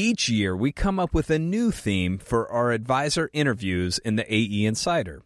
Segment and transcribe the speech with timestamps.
[0.00, 4.32] Each year, we come up with a new theme for our advisor interviews in the
[4.32, 5.24] AE Insider.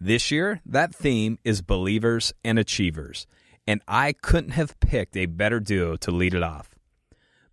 [0.00, 3.28] This year, that theme is Believers and Achievers,
[3.64, 6.74] and I couldn't have picked a better duo to lead it off.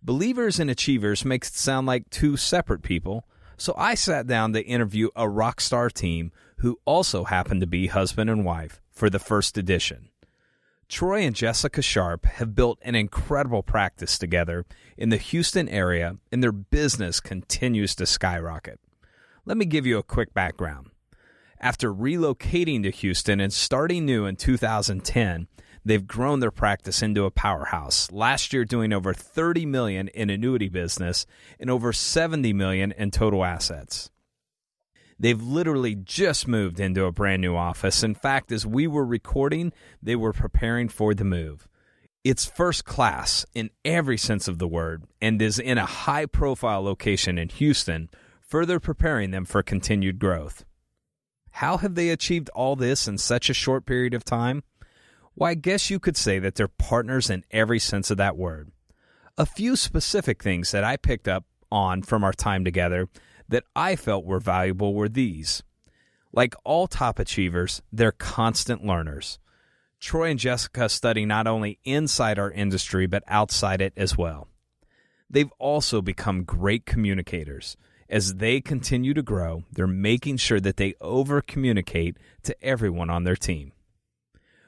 [0.02, 4.66] Believers and Achievers makes it sound like two separate people, so I sat down to
[4.66, 9.20] interview a rock star team who also happened to be husband and wife for the
[9.20, 10.08] first edition.
[10.88, 14.64] Troy and Jessica Sharpe have built an incredible practice together
[14.96, 18.78] in the Houston area, and their business continues to skyrocket.
[19.44, 20.90] Let me give you a quick background.
[21.60, 25.48] After relocating to Houston and starting new in 2010,
[25.84, 28.10] they've grown their practice into a powerhouse.
[28.12, 31.26] Last year doing over 30 million in annuity business
[31.58, 34.10] and over 70 million in total assets.
[35.18, 38.02] They've literally just moved into a brand new office.
[38.02, 41.66] In fact, as we were recording, they were preparing for the move.
[42.22, 46.82] It's first class in every sense of the word and is in a high profile
[46.82, 50.64] location in Houston, further preparing them for continued growth.
[51.52, 54.62] How have they achieved all this in such a short period of time?
[55.34, 58.70] Why, I guess you could say that they're partners in every sense of that word.
[59.38, 63.08] A few specific things that I picked up on from our time together
[63.48, 65.62] that I felt were valuable were these.
[66.32, 69.38] Like all top achievers, they're constant learners.
[70.00, 74.48] Troy and Jessica study not only inside our industry, but outside it as well.
[75.30, 77.76] They've also become great communicators.
[78.08, 83.24] As they continue to grow, they're making sure that they over communicate to everyone on
[83.24, 83.72] their team.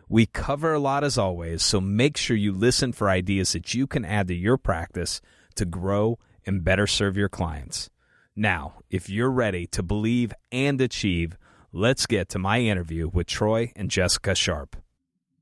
[0.08, 3.86] We cover a lot as always, so make sure you listen for ideas that you
[3.86, 5.20] can add to your practice
[5.56, 7.90] to grow and better serve your clients.
[8.38, 11.36] Now, if you're ready to believe and achieve,
[11.72, 14.76] let's get to my interview with Troy and Jessica Sharpe.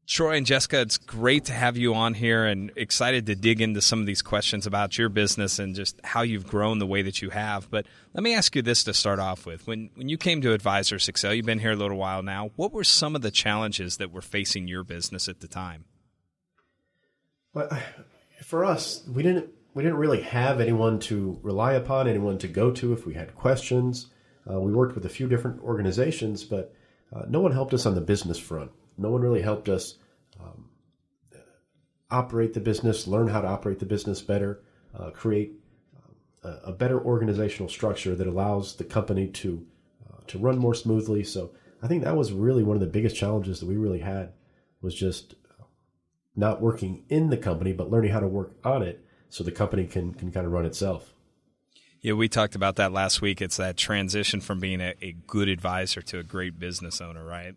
[0.06, 3.83] Troy and Jessica, it's great to have you on here and excited to dig into
[3.83, 7.20] some of these questions about your business and just how you've grown the way that
[7.20, 7.69] you have.
[7.70, 9.66] But let me ask you this to start off with.
[9.66, 12.50] When when you came to Advisors Excel, you've been here a little while now.
[12.56, 15.84] What were some of the challenges that were facing your business at the time?
[17.53, 17.69] Well,
[18.43, 22.70] for us, we didn't we didn't really have anyone to rely upon, anyone to go
[22.70, 24.06] to if we had questions.
[24.50, 26.75] Uh, we worked with a few different organizations, but
[27.14, 28.70] uh, no one helped us on the business front.
[28.97, 29.98] No one really helped us
[30.41, 30.70] um,
[32.10, 34.62] operate the business, learn how to operate the business better,
[34.98, 35.53] uh, create
[36.43, 39.66] uh, a, a, better organizational structure that allows the company to
[40.08, 41.22] uh, to run more smoothly.
[41.22, 41.50] So
[41.82, 44.32] I think that was really one of the biggest challenges that we really had
[44.81, 45.34] was just
[46.34, 49.87] not working in the company, but learning how to work on it so the company
[49.87, 51.12] can can kind of run itself.
[52.00, 53.42] Yeah, we talked about that last week.
[53.42, 57.54] It's that transition from being a, a good advisor to a great business owner, right?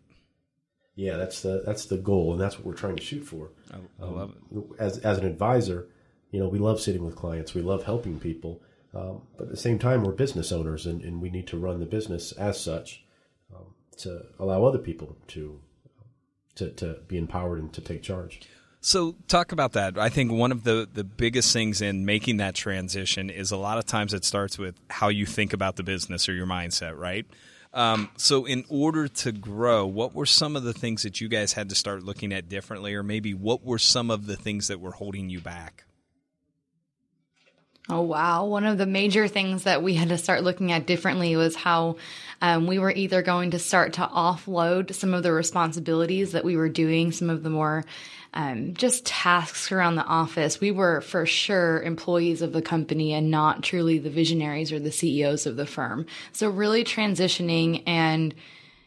[0.96, 3.50] Yeah, that's the that's the goal, and that's what we're trying to shoot for.
[3.72, 4.64] I, I um, love it.
[4.78, 5.88] As as an advisor,
[6.30, 7.54] you know, we love sitting with clients.
[7.54, 8.60] We love helping people,
[8.92, 11.80] um, but at the same time, we're business owners, and, and we need to run
[11.80, 13.04] the business as such
[13.54, 15.60] um, to allow other people to
[16.56, 18.40] to to be empowered and to take charge.
[18.80, 19.98] So talk about that.
[19.98, 23.76] I think one of the the biggest things in making that transition is a lot
[23.76, 27.26] of times it starts with how you think about the business or your mindset, right?
[27.72, 31.52] Um, so in order to grow, what were some of the things that you guys
[31.52, 34.80] had to start looking at differently, or maybe what were some of the things that
[34.80, 35.84] were holding you back?
[37.88, 38.44] Oh, wow.
[38.44, 41.96] One of the major things that we had to start looking at differently was how
[42.40, 46.56] um, we were either going to start to offload some of the responsibilities that we
[46.56, 47.84] were doing, some of the more
[48.32, 50.60] um, just tasks around the office.
[50.60, 54.92] We were for sure employees of the company and not truly the visionaries or the
[54.92, 56.06] CEOs of the firm.
[56.32, 58.34] So, really transitioning and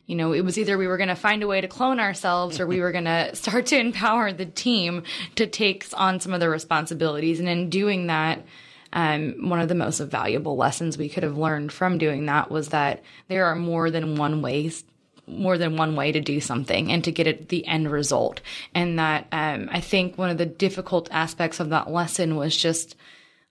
[0.05, 2.59] you know, it was either we were going to find a way to clone ourselves
[2.59, 5.03] or we were going to start to empower the team
[5.35, 7.39] to take on some of the responsibilities.
[7.39, 8.43] And in doing that,
[8.91, 12.69] um, one of the most valuable lessons we could have learned from doing that was
[12.69, 14.83] that there are more than one ways
[15.27, 18.41] more than one way to do something and to get it the end result
[18.73, 22.95] and that um, i think one of the difficult aspects of that lesson was just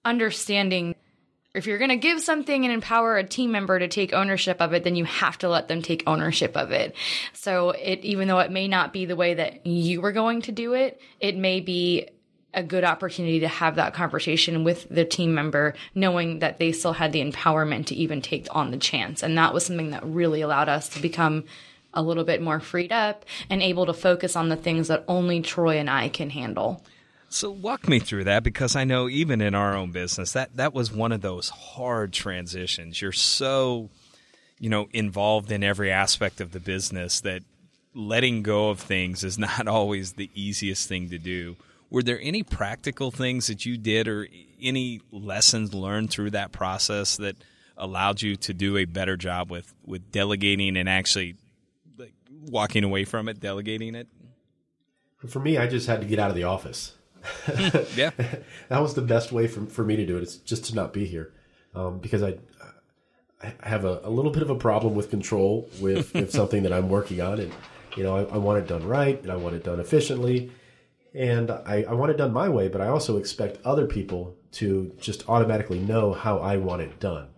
[0.05, 0.95] understanding
[1.55, 4.73] if you're going to give something and empower a team member to take ownership of
[4.75, 6.95] it then you have to let them take ownership of it
[7.33, 10.53] so it even though it may not be the way that you were going to
[10.53, 12.09] do it it may be
[12.55, 16.93] a good opportunity to have that conversation with the team member, knowing that they still
[16.93, 19.23] had the empowerment to even take on the chance.
[19.23, 21.45] And that was something that really allowed us to become
[21.95, 25.41] a little bit more freed up and able to focus on the things that only
[25.41, 26.85] Troy and I can handle.
[27.29, 30.75] So walk me through that because I know even in our own business that that
[30.75, 33.01] was one of those hard transitions.
[33.01, 33.91] You're so
[34.59, 37.43] you know involved in every aspect of the business that
[37.95, 41.57] letting go of things is not always the easiest thing to do
[41.91, 44.27] were there any practical things that you did or
[44.63, 47.37] any lessons learned through that process that
[47.77, 51.35] allowed you to do a better job with with delegating and actually
[52.49, 54.09] walking away from it delegating it
[55.27, 56.95] For me, I just had to get out of the office.
[57.95, 58.11] yeah
[58.69, 60.23] that was the best way for, for me to do it.
[60.23, 61.33] It's just to not be here,
[61.75, 62.39] um, because I,
[63.43, 66.73] I have a, a little bit of a problem with control with, with something that
[66.73, 67.53] I'm working on, and
[67.97, 70.51] you know I, I want it done right and I want it done efficiently,
[71.15, 72.69] and I, I want it done my way.
[72.69, 77.29] But I also expect other people to just automatically know how I want it done.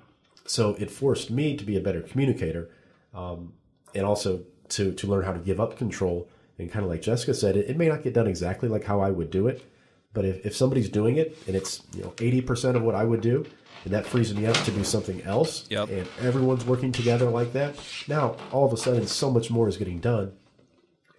[0.47, 2.71] So it forced me to be a better communicator,
[3.15, 3.55] um,
[3.95, 6.29] and also to to learn how to give up control.
[6.59, 9.01] And kind of like Jessica said, it, it may not get done exactly like how
[9.01, 9.65] I would do it,
[10.13, 13.03] but if, if somebody's doing it and it's you know eighty percent of what I
[13.05, 13.45] would do,
[13.85, 15.89] and that frees me up to do something else, Yep.
[15.91, 17.75] and everyone's working together like that,
[18.09, 20.33] now all of a sudden so much more is getting done,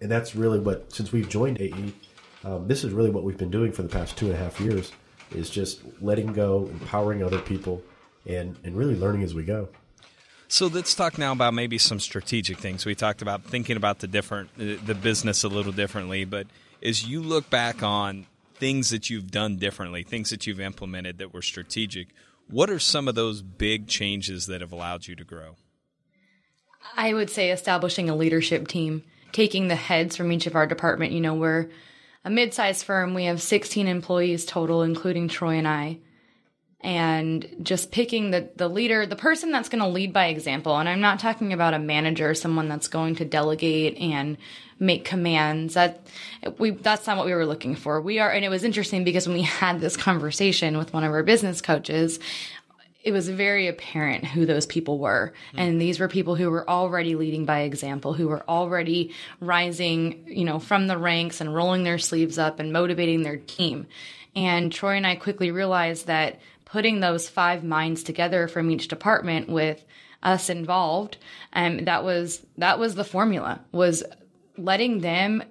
[0.00, 1.92] and that's really what since we've joined AE,
[2.44, 4.58] um, this is really what we've been doing for the past two and a half
[4.60, 4.92] years
[5.32, 7.82] is just letting go, empowering other people,
[8.26, 9.68] and and really learning as we go.
[10.48, 12.86] So let's talk now about maybe some strategic things.
[12.86, 16.46] We talked about thinking about the different uh, the business a little differently, but
[16.82, 21.34] as you look back on things that you've done differently, things that you've implemented that
[21.34, 22.08] were strategic,
[22.48, 25.56] what are some of those big changes that have allowed you to grow?
[26.96, 29.02] I would say establishing a leadership team,
[29.32, 31.12] taking the heads from each of our department.
[31.12, 31.68] You know, we're
[32.24, 33.14] a mid-sized firm.
[33.14, 35.98] We have 16 employees total, including Troy and I.
[36.86, 40.78] And just picking the, the leader, the person that's going to lead by example.
[40.78, 44.36] And I'm not talking about a manager, someone that's going to delegate and
[44.78, 45.74] make commands.
[45.74, 46.06] That
[46.58, 48.00] we that's not what we were looking for.
[48.00, 51.10] We are, and it was interesting because when we had this conversation with one of
[51.10, 52.20] our business coaches,
[53.02, 55.32] it was very apparent who those people were.
[55.52, 55.58] Hmm.
[55.58, 60.44] And these were people who were already leading by example, who were already rising, you
[60.44, 63.88] know, from the ranks and rolling their sleeves up and motivating their team.
[64.36, 69.48] And Troy and I quickly realized that putting those five minds together from each department
[69.48, 69.82] with
[70.22, 71.16] us involved,
[71.54, 74.02] um, that was that was the formula was
[74.58, 75.42] letting them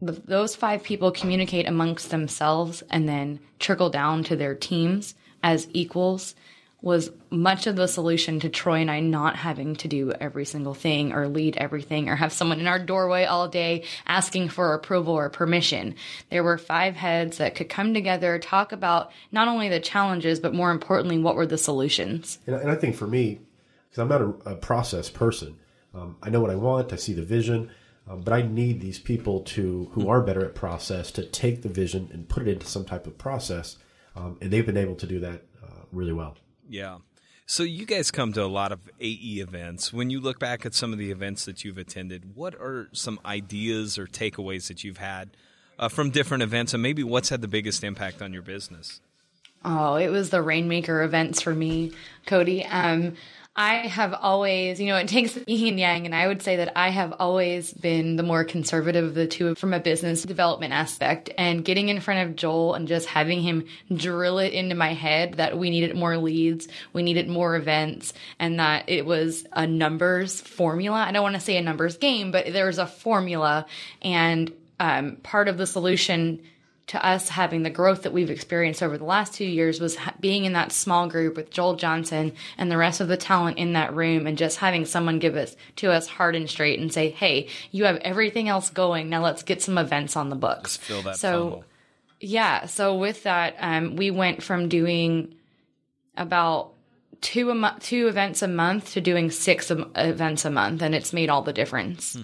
[0.00, 6.34] those five people communicate amongst themselves and then trickle down to their teams as equals
[6.84, 10.74] was much of the solution to Troy and I not having to do every single
[10.74, 15.14] thing or lead everything or have someone in our doorway all day asking for approval
[15.14, 15.94] or permission.
[16.28, 20.52] There were five heads that could come together, talk about not only the challenges, but
[20.52, 22.38] more importantly, what were the solutions.
[22.46, 23.40] And, and I think for me,
[23.88, 25.56] because I'm not a, a process person,
[25.94, 27.70] um, I know what I want, I see the vision,
[28.06, 31.70] um, but I need these people to who are better at process to take the
[31.70, 33.78] vision and put it into some type of process,
[34.14, 36.36] um, and they've been able to do that uh, really well.
[36.68, 36.98] Yeah.
[37.46, 39.92] So you guys come to a lot of AE events.
[39.92, 43.20] When you look back at some of the events that you've attended, what are some
[43.24, 45.30] ideas or takeaways that you've had
[45.78, 49.00] uh, from different events, and maybe what's had the biggest impact on your business?
[49.62, 51.92] Oh, it was the Rainmaker events for me,
[52.26, 52.64] Cody.
[52.64, 53.14] Um,
[53.56, 56.76] I have always, you know, it takes yin and yang, and I would say that
[56.76, 61.30] I have always been the more conservative of the two from a business development aspect.
[61.38, 65.34] And getting in front of Joel and just having him drill it into my head
[65.34, 70.40] that we needed more leads, we needed more events, and that it was a numbers
[70.40, 70.98] formula.
[70.98, 73.66] I don't want to say a numbers game, but there was a formula,
[74.02, 76.42] and um, part of the solution
[76.86, 80.12] to us having the growth that we've experienced over the last two years was ha-
[80.20, 83.72] being in that small group with Joel Johnson and the rest of the talent in
[83.72, 87.08] that room and just having someone give us to us hard and straight and say,
[87.08, 89.08] Hey, you have everything else going.
[89.08, 90.76] Now let's get some events on the books.
[90.76, 91.64] Fill that so funnel.
[92.20, 92.66] yeah.
[92.66, 95.34] So with that, um, we went from doing
[96.18, 96.72] about
[97.22, 100.82] two a mo- two events a month to doing six em- events a month.
[100.82, 102.18] And it's made all the difference.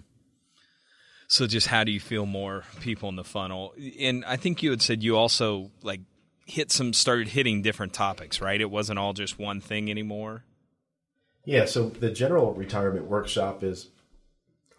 [1.30, 3.72] So just how do you feel more people in the funnel?
[4.00, 6.00] And I think you had said you also like
[6.44, 8.60] hit some started hitting different topics, right?
[8.60, 10.42] It wasn't all just one thing anymore.
[11.44, 13.90] Yeah, so the general retirement workshop is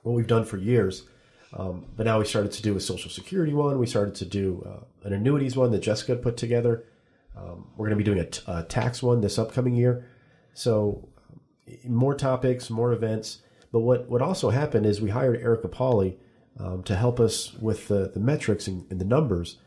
[0.04, 1.04] what we've done for years.
[1.54, 3.80] Um, but now we started to do a social security one.
[3.80, 6.84] We started to do uh, an annuities one that Jessica put together.
[7.34, 10.06] Um, we're going to be doing a, t- a tax one this upcoming year.
[10.54, 11.40] So um,
[11.86, 13.38] more topics, more events.
[13.72, 16.18] But what, what also happened is we hired Erica Pauley
[16.60, 19.58] um, to help us with the, the metrics and, and the numbers.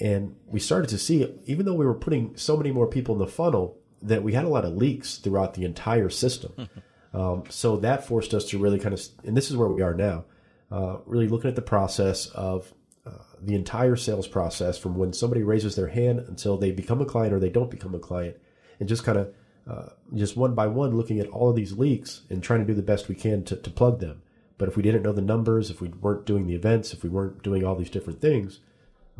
[0.00, 3.18] And we started to see, even though we were putting so many more people in
[3.18, 6.68] the funnel, that we had a lot of leaks throughout the entire system.
[7.14, 9.94] um, so that forced us to really kind of, and this is where we are
[9.94, 10.24] now,
[10.70, 12.72] uh, really looking at the process of
[13.06, 13.10] uh,
[13.42, 17.32] the entire sales process from when somebody raises their hand until they become a client
[17.32, 18.36] or they don't become a client,
[18.78, 19.34] and just kind of
[19.68, 22.74] uh, just one by one looking at all of these leaks and trying to do
[22.74, 24.22] the best we can to, to plug them.
[24.58, 27.08] But if we didn't know the numbers, if we weren't doing the events, if we
[27.08, 28.60] weren't doing all these different things,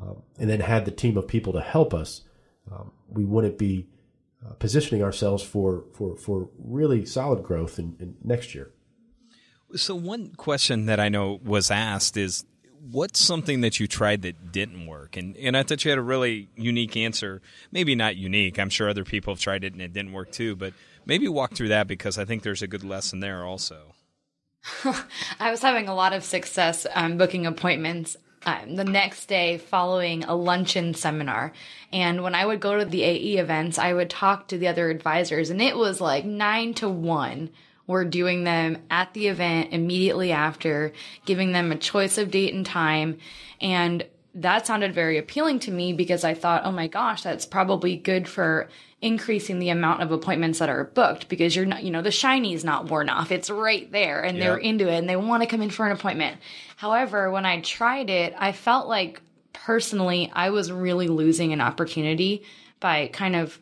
[0.02, 2.22] um, and then had the team of people to help us,
[2.70, 3.86] um, we wouldn't be
[4.44, 8.72] uh, positioning ourselves for, for, for really solid growth in, in next year.
[9.76, 12.44] So, one question that I know was asked is
[12.90, 15.16] what's something that you tried that didn't work?
[15.16, 17.42] And and I thought you had a really unique answer.
[17.70, 18.58] Maybe not unique.
[18.58, 20.56] I'm sure other people have tried it and it didn't work too.
[20.56, 20.72] But
[21.04, 23.94] maybe walk through that because I think there's a good lesson there also.
[25.40, 30.24] I was having a lot of success um, booking appointments um, the next day following
[30.24, 31.52] a luncheon seminar.
[31.92, 34.90] And when I would go to the AE events, I would talk to the other
[34.90, 37.50] advisors, and it was like nine to one
[37.88, 40.92] we're doing them at the event immediately after,
[41.24, 43.18] giving them a choice of date and time.
[43.60, 44.06] And
[44.42, 48.28] that sounded very appealing to me because I thought, oh my gosh, that's probably good
[48.28, 48.68] for
[49.00, 52.52] increasing the amount of appointments that are booked because you're not, you know, the shiny
[52.52, 53.30] is not worn off.
[53.30, 55.92] It's right there and they're into it and they want to come in for an
[55.92, 56.38] appointment.
[56.76, 59.20] However, when I tried it, I felt like
[59.52, 62.44] personally I was really losing an opportunity
[62.80, 63.58] by kind of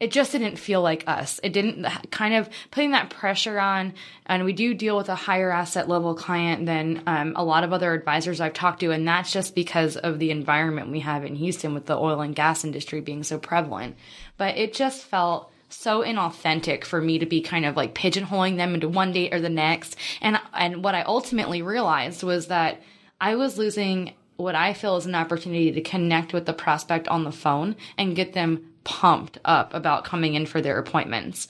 [0.00, 1.38] it just didn't feel like us.
[1.42, 3.92] It didn't kind of putting that pressure on.
[4.24, 7.74] And we do deal with a higher asset level client than um, a lot of
[7.74, 8.92] other advisors I've talked to.
[8.92, 12.34] And that's just because of the environment we have in Houston with the oil and
[12.34, 13.94] gas industry being so prevalent.
[14.38, 18.74] But it just felt so inauthentic for me to be kind of like pigeonholing them
[18.74, 19.96] into one date or the next.
[20.22, 22.80] And, and what I ultimately realized was that
[23.20, 27.24] I was losing what I feel is an opportunity to connect with the prospect on
[27.24, 31.48] the phone and get them pumped up about coming in for their appointments.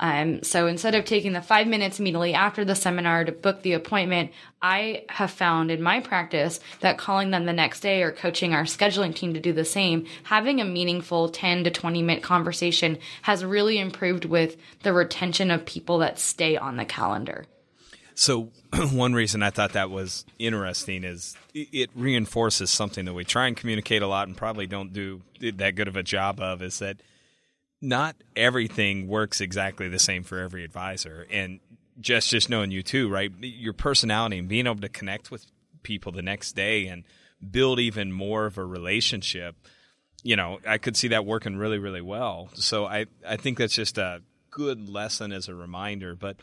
[0.00, 3.72] Um, so instead of taking the five minutes immediately after the seminar to book the
[3.72, 4.30] appointment,
[4.62, 8.62] I have found in my practice that calling them the next day or coaching our
[8.62, 13.44] scheduling team to do the same, having a meaningful 10 to 20 minute conversation has
[13.44, 17.46] really improved with the retention of people that stay on the calendar.
[18.18, 18.50] So,
[18.90, 23.56] one reason I thought that was interesting is it reinforces something that we try and
[23.56, 26.96] communicate a lot and probably don't do that good of a job of is that
[27.80, 31.28] not everything works exactly the same for every advisor.
[31.30, 31.60] And
[32.00, 33.30] just just knowing you too, right?
[33.40, 35.46] Your personality and being able to connect with
[35.84, 37.04] people the next day and
[37.48, 39.54] build even more of a relationship.
[40.24, 42.48] You know, I could see that working really, really well.
[42.54, 46.16] So I, I think that's just a good lesson as a reminder.
[46.16, 46.38] But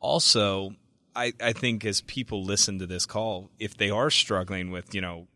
[0.00, 0.74] also,
[1.14, 5.00] I, I think as people listen to this call, if they are struggling with, you
[5.00, 5.26] know,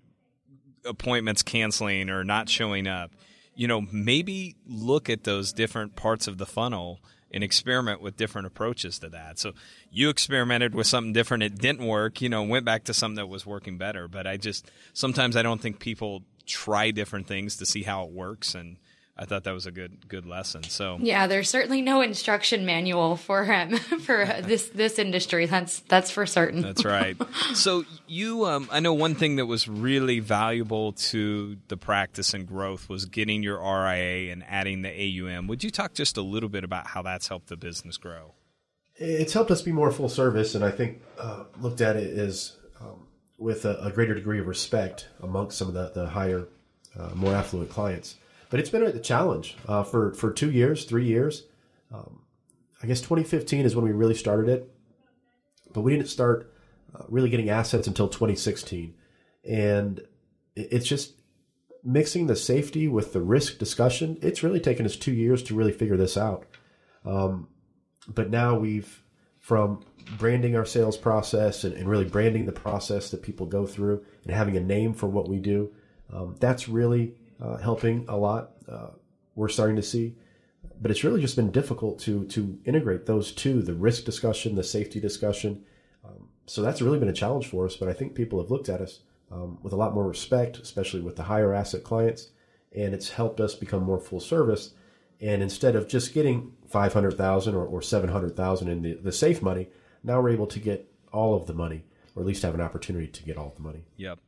[0.85, 3.13] appointments canceling or not showing up,
[3.55, 7.01] you know, maybe look at those different parts of the funnel
[7.31, 9.39] and experiment with different approaches to that.
[9.39, 9.53] So
[9.91, 13.27] you experimented with something different, it didn't work, you know, went back to something that
[13.27, 14.07] was working better.
[14.07, 18.11] But I just sometimes I don't think people try different things to see how it
[18.11, 18.77] works and
[19.17, 20.65] I thought that was a good good lesson.
[20.65, 25.47] So yeah, there's certainly no instruction manual for him for this this industry.
[25.47, 26.63] That's that's for certain.
[26.63, 27.17] That's right.
[27.55, 32.47] so you, um, I know one thing that was really valuable to the practice and
[32.47, 35.47] growth was getting your RIA and adding the AUM.
[35.47, 38.35] Would you talk just a little bit about how that's helped the business grow?
[38.97, 42.57] It's helped us be more full service, and I think uh, looked at it as
[42.81, 43.07] um,
[43.39, 46.47] with a, a, greater degree of respect amongst some of the, the higher,
[46.97, 48.15] uh, more affluent clients
[48.55, 51.43] but it's been a challenge uh, for for two years, three years.
[51.93, 52.21] Um,
[52.81, 54.73] I guess 2015 is when we really started it,
[55.73, 56.55] but we didn't start
[56.95, 58.95] uh, really getting assets until 2016,
[59.43, 60.07] and
[60.55, 61.15] it's just
[61.83, 64.19] mixing the safety with the risk discussion.
[64.23, 66.47] It's really taken us two years to really figure this out.
[67.05, 67.49] Um,
[68.07, 69.03] but now we've
[69.41, 69.81] from
[70.17, 74.33] branding our sales process and, and, really branding the process that people go through and
[74.33, 75.73] having a name for what we do.
[76.13, 78.53] Um, that's really uh, helping a lot.
[78.69, 78.89] Uh,
[79.35, 80.17] we're starting to see,
[80.81, 84.63] but it's really just been difficult to to integrate those two: the risk discussion, the
[84.63, 85.65] safety discussion.
[86.05, 87.77] Um, so that's really been a challenge for us.
[87.77, 89.01] But I think people have looked at us
[89.31, 92.31] um, with a lot more respect, especially with the higher asset clients,
[92.77, 94.75] and it's helped us become more full service.
[95.21, 98.95] And instead of just getting five hundred thousand or, or seven hundred thousand in the,
[98.95, 99.69] the safe money,
[100.03, 103.07] now we're able to get all of the money, or at least have an opportunity
[103.07, 103.85] to get all of the money.
[103.97, 104.19] Yep.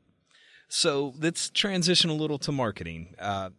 [0.69, 3.15] So let's transition a little to marketing.
[3.19, 3.51] Uh,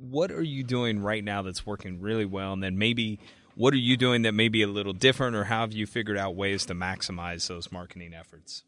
[0.00, 2.52] what are you doing right now that's working really well?
[2.52, 3.18] And then maybe
[3.54, 6.16] what are you doing that may be a little different, or how have you figured
[6.16, 8.62] out ways to maximize those marketing efforts?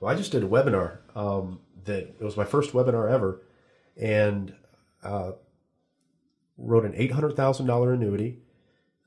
[0.00, 3.42] Well, I just did a webinar um, that it was my first webinar ever,
[3.96, 4.54] and
[5.02, 5.32] uh,
[6.58, 8.40] wrote an eight hundred thousand dollar annuity.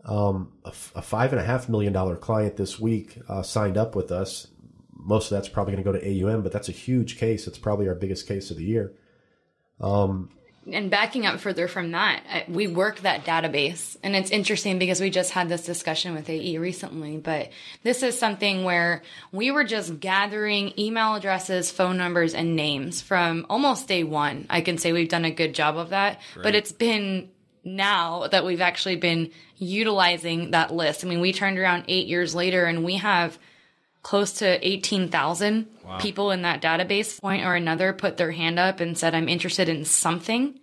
[0.05, 3.95] Um, a, a, five and a half million dollar client this week uh, signed up
[3.95, 4.47] with us
[5.05, 7.47] most of that's probably going to go to AUM, but that's a huge case.
[7.47, 8.93] It's probably our biggest case of the year.
[9.79, 10.29] Um,
[10.71, 13.97] and backing up further from that, uh, we work that database.
[14.01, 17.49] And it's interesting because we just had this discussion with AE recently, but
[17.83, 23.45] this is something where we were just gathering email addresses, phone numbers, and names from
[23.47, 24.47] almost day one.
[24.49, 27.29] I can say we've done a good job of that, but it's been
[27.63, 31.05] now that we've actually been utilizing that list.
[31.05, 33.37] I mean, we turned around eight years later and we have
[34.05, 35.97] close to 18,000 wow.
[35.97, 39.67] people in that database point or another put their hand up and said, I'm interested
[39.67, 40.59] in something.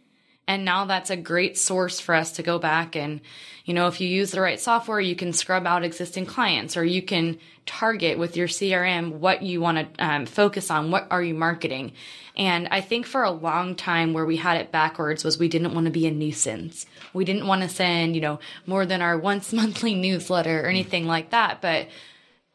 [0.46, 3.20] And now that's a great source for us to go back and,
[3.64, 6.84] you know, if you use the right software, you can scrub out existing clients or
[6.84, 10.92] you can target with your CRM what you want to um, focus on.
[10.92, 11.94] What are you marketing?
[12.36, 15.74] And I think for a long time where we had it backwards was we didn't
[15.74, 16.86] want to be a nuisance.
[17.12, 21.08] We didn't want to send, you know, more than our once monthly newsletter or anything
[21.08, 21.60] like that.
[21.60, 21.88] But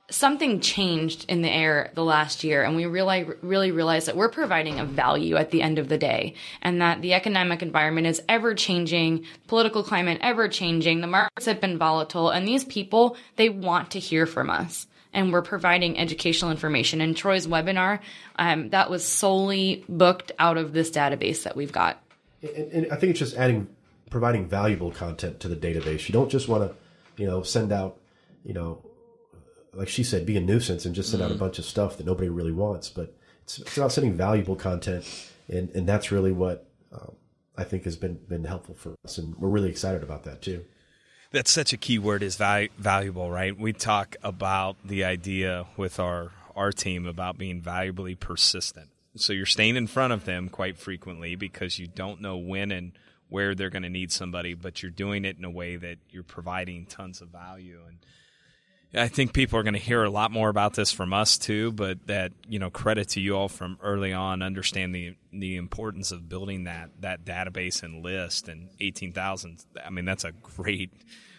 [0.10, 4.30] something changed in the air the last year and we really really realized that we're
[4.30, 8.22] providing a value at the end of the day and that the economic environment is
[8.30, 13.50] ever changing political climate ever changing the markets have been volatile and these people they
[13.50, 14.88] want to hear from us.
[15.14, 17.02] And we're providing educational information.
[17.02, 18.00] And troy's webinar
[18.36, 22.04] um, that was solely booked out of this database that we've got.
[22.42, 23.68] And, and i think it's just adding
[24.10, 26.08] providing valuable content to the database.
[26.08, 26.76] You don't just want to
[27.22, 27.98] you know send out
[28.46, 28.82] you know
[29.78, 31.26] like she said, be a nuisance and just send mm-hmm.
[31.26, 31.46] out a mm-hmm.
[31.46, 32.90] bunch of stuff that nobody really wants.
[32.90, 35.06] But it's, it's about sending valuable content,
[35.48, 37.16] and and that's really what um,
[37.56, 40.66] I think has been been helpful for us, and we're really excited about that too.
[41.32, 43.58] That's such a key word is val- valuable, right?
[43.58, 48.90] We talk about the idea with our our team about being valuably persistent.
[49.16, 52.94] So you're staying in front of them quite frequently because you don't know when and
[53.30, 56.24] where they're going to need somebody, but you're doing it in a way that you're
[56.24, 57.98] providing tons of value and
[58.94, 61.72] I think people are going to hear a lot more about this from us too,
[61.74, 66.12] but that you know credit to you all from early on understand the the importance
[66.12, 69.64] of building that that database and list and eighteen thousand.
[69.86, 70.92] I mean that's a great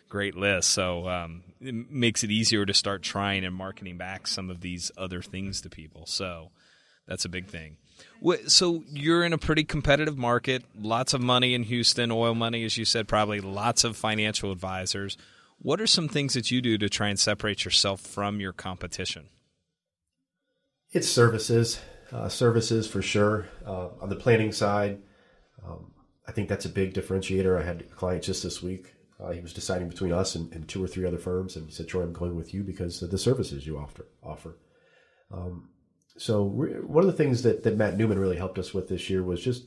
[0.09, 0.71] great list.
[0.71, 4.91] So um, it makes it easier to start trying and marketing back some of these
[4.97, 6.07] other things to people.
[6.07, 6.51] So
[7.07, 7.77] that's a big thing.
[8.47, 12.77] So you're in a pretty competitive market, lots of money in Houston, oil money, as
[12.77, 15.17] you said, probably lots of financial advisors
[15.61, 19.29] what are some things that you do to try and separate yourself from your competition?
[20.93, 21.81] It's services,
[22.13, 23.49] uh, services for sure.
[23.67, 25.01] Uh, on the planning side,
[25.67, 25.93] um,
[26.27, 27.61] I think that's a big differentiator.
[27.61, 28.95] I had a client just this week.
[29.21, 31.73] Uh, he was deciding between us and, and, two or three other firms, and he
[31.73, 34.57] said, "Troy, I'm going with you because of the services you offer." Offer.
[35.33, 35.71] Um,
[36.17, 39.23] so one of the things that, that Matt Newman really helped us with this year
[39.23, 39.67] was just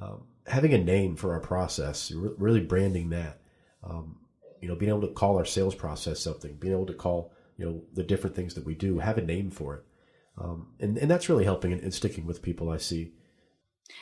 [0.00, 3.40] um, having a name for our process, re- really branding that.
[3.82, 4.19] Um,
[4.60, 7.64] you know, being able to call our sales process something, being able to call, you
[7.64, 9.84] know, the different things that we do, have a name for it.
[10.38, 13.12] Um, and, and that's really helping and, and sticking with people I see.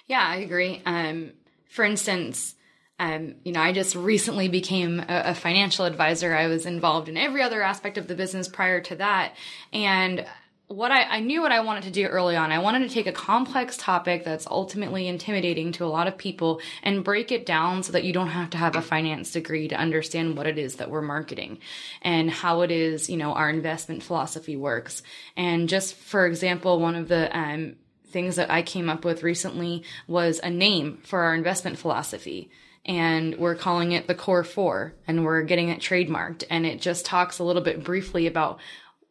[0.06, 0.82] Yeah, I agree.
[0.84, 1.32] Um,
[1.68, 2.54] for instance,
[3.00, 6.34] um, you know, I just recently became a, a, financial advisor.
[6.34, 9.34] I was involved in every other aspect of the business prior to that.
[9.72, 10.26] And
[10.68, 12.52] what I, I knew what I wanted to do early on.
[12.52, 16.60] I wanted to take a complex topic that's ultimately intimidating to a lot of people
[16.82, 19.74] and break it down so that you don't have to have a finance degree to
[19.74, 21.58] understand what it is that we're marketing
[22.02, 25.02] and how it is, you know, our investment philosophy works.
[25.36, 27.76] And just for example, one of the, um,
[28.08, 32.50] things that I came up with recently was a name for our investment philosophy
[32.86, 37.04] and we're calling it the core four and we're getting it trademarked and it just
[37.04, 38.58] talks a little bit briefly about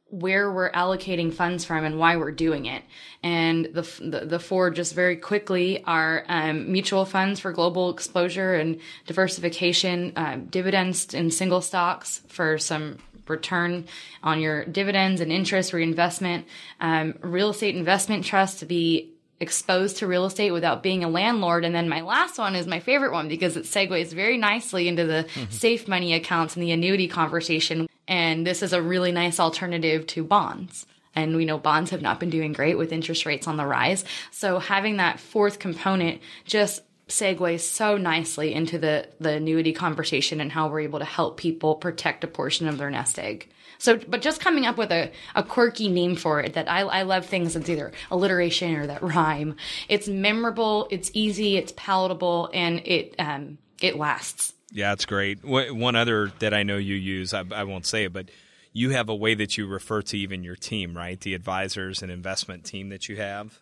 [0.10, 2.84] where we're allocating funds from and why we're doing it.
[3.24, 8.56] And the the, the four just very quickly are um, mutual funds for global exposure
[8.56, 13.86] and diversification, uh, dividends in single stocks for some return
[14.24, 16.46] on your dividends and interest reinvestment,
[16.80, 21.64] um, real estate investment trust to be exposed to real estate without being a landlord.
[21.64, 25.06] And then my last one is my favorite one because it segues very nicely into
[25.06, 25.52] the mm-hmm.
[25.52, 30.24] safe money accounts and the annuity conversation and this is a really nice alternative to
[30.24, 30.86] bonds.
[31.16, 34.06] And we know bonds have not been doing great with interest rates on the rise.
[34.30, 40.52] So having that fourth component just segues so nicely into the, the annuity conversation and
[40.52, 43.50] how we're able to help people protect a portion of their nest egg.
[43.80, 47.02] So, but just coming up with a, a quirky name for it that I, I
[47.04, 49.56] love things that's either alliteration or that rhyme.
[49.88, 54.54] It's memorable, it's easy, it's palatable, and it, um, it lasts.
[54.72, 55.44] Yeah, it's great.
[55.44, 58.30] One other that I know you use, I, I, won't say it, but
[58.74, 61.20] you have a way that you refer to even your team, right?
[61.20, 63.60] The advisors and investment team that you have.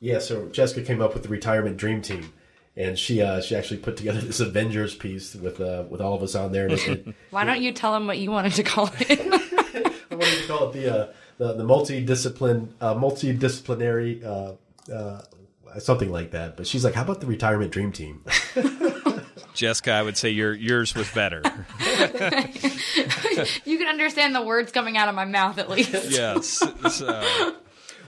[0.00, 2.32] Yeah, so Jessica came up with the retirement dream team,
[2.76, 6.22] and she uh, she actually put together this Avengers piece with uh, with all of
[6.22, 6.68] us on there.
[6.70, 9.20] It, Why don't you tell them what you wanted to call it?
[10.10, 14.52] I wanted to call it the uh, the, the multidiscipline uh, multidisciplinary uh,
[14.92, 15.22] uh,
[15.78, 16.56] something like that.
[16.56, 18.24] But she's like, "How about the retirement dream team?"
[19.54, 21.42] Jessica, I would say your yours was better.
[23.64, 25.92] you can understand the words coming out of my mouth at least.
[26.10, 26.62] yes.
[26.90, 27.54] So,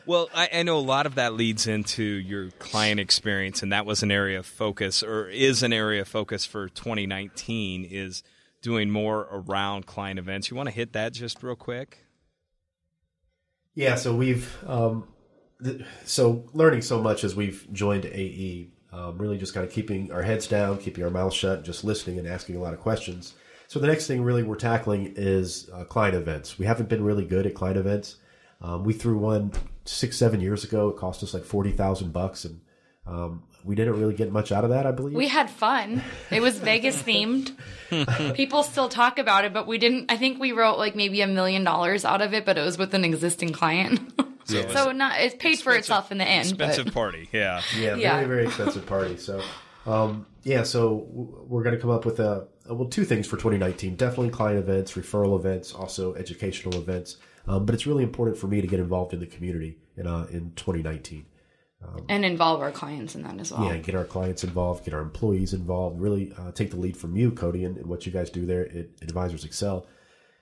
[0.06, 3.86] well, I, I, know a lot of that leads into your client experience, and that
[3.86, 7.84] was an area of focus, or is an area of focus for 2019.
[7.84, 8.22] Is
[8.62, 10.50] doing more around client events.
[10.50, 12.04] You want to hit that just real quick?
[13.74, 13.94] Yeah.
[13.94, 15.08] So we've um,
[15.62, 18.70] th- so learning so much as we've joined AE.
[18.92, 22.18] Um, really, just kind of keeping our heads down, keeping our mouths shut, just listening
[22.18, 23.34] and asking a lot of questions.
[23.68, 26.58] So the next thing really we're tackling is uh, client events.
[26.58, 28.16] We haven't been really good at client events.
[28.60, 29.52] Um, we threw one
[29.84, 30.88] six, seven years ago.
[30.88, 32.60] It cost us like forty thousand bucks, and
[33.06, 34.86] um, we didn't really get much out of that.
[34.86, 36.02] I believe we had fun.
[36.32, 37.54] It was Vegas themed.
[38.34, 40.10] People still talk about it, but we didn't.
[40.10, 42.76] I think we wrote like maybe a million dollars out of it, but it was
[42.76, 44.00] with an existing client.
[44.50, 46.48] So, so not it paid for itself in the end.
[46.48, 46.94] Expensive but.
[46.94, 49.16] party, yeah, yeah, yeah, very very expensive party.
[49.16, 49.42] So,
[49.86, 53.96] um, yeah, so we're going to come up with a well two things for 2019.
[53.96, 57.16] Definitely client events, referral events, also educational events.
[57.46, 60.26] Um, but it's really important for me to get involved in the community in uh,
[60.30, 61.26] in 2019.
[61.82, 63.64] Um, and involve our clients in that as well.
[63.64, 65.98] Yeah, get our clients involved, get our employees involved.
[65.98, 68.68] Really uh, take the lead from you, Cody, and, and, what you guys do there
[68.68, 69.86] at Advisors Excel.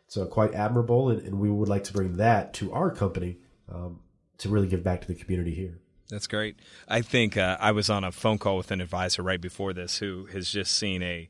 [0.09, 3.39] So quite admirable, and, and, we would like to bring that to our company
[3.73, 4.01] um,
[4.39, 5.79] to really give back to the community here.
[6.09, 6.57] That's great.
[6.89, 9.99] I think uh, I was on a phone call with an advisor right before this
[9.99, 11.29] who has just seen a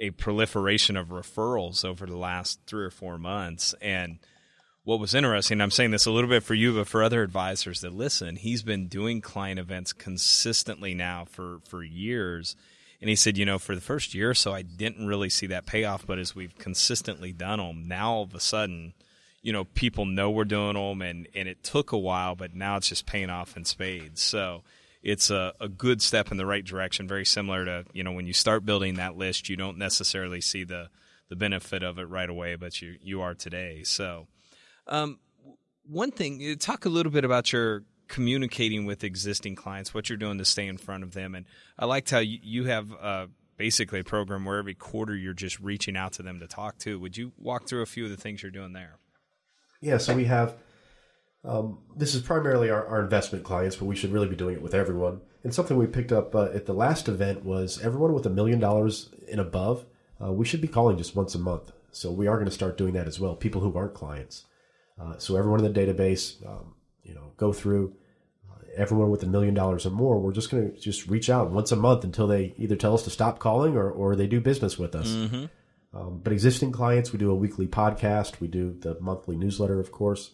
[0.00, 4.20] a proliferation of referrals over the last three or four months, and
[4.88, 7.82] what was interesting, I'm saying this a little bit for you, but for other advisors
[7.82, 12.56] that listen, he's been doing client events consistently now for, for years.
[12.98, 15.46] And he said, you know, for the first year or so, I didn't really see
[15.48, 18.94] that payoff, but as we've consistently done them, now all of a sudden,
[19.42, 22.76] you know, people know we're doing them, and, and it took a while, but now
[22.76, 24.20] it's just paying off in spades.
[24.20, 24.62] So
[25.02, 28.26] it's a, a good step in the right direction, very similar to, you know, when
[28.26, 30.88] you start building that list, you don't necessarily see the,
[31.28, 33.82] the benefit of it right away, but you, you are today.
[33.84, 34.26] So,
[34.86, 35.18] um,
[35.86, 40.18] one thing, uh, talk a little bit about your communicating with existing clients, what you're
[40.18, 41.34] doing to stay in front of them.
[41.34, 41.46] And
[41.78, 45.60] I liked how you, you have uh, basically a program where every quarter you're just
[45.60, 46.98] reaching out to them to talk to.
[46.98, 48.96] Would you walk through a few of the things you're doing there?
[49.80, 50.56] Yeah, so we have
[51.44, 54.62] um, this is primarily our, our, investment clients, but we should really be doing it
[54.62, 55.20] with everyone.
[55.44, 58.58] And something we picked up uh, at the last event was everyone with a million
[58.58, 59.86] dollars and above,
[60.22, 61.72] uh, we should be calling just once a month.
[61.92, 63.36] So we are going to start doing that as well.
[63.36, 64.44] People who aren't clients.
[65.00, 67.94] Uh, so everyone in the database, um, you know, go through
[68.50, 70.18] uh, everyone with a million dollars or more.
[70.18, 73.04] We're just going to just reach out once a month until they either tell us
[73.04, 75.08] to stop calling or, or they do business with us.
[75.08, 75.44] Mm-hmm.
[75.94, 78.40] Um, but existing clients, we do a weekly podcast.
[78.40, 80.32] We do the monthly newsletter, of course,